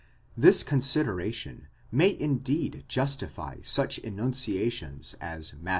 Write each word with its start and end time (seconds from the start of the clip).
This 0.35 0.63
consideration 0.63 1.67
may 1.91 2.19
indeed 2.19 2.85
justify 2.87 3.57
such 3.63 3.99
enunciations 3.99 5.13
as 5.21 5.53
Matt. 5.53 5.69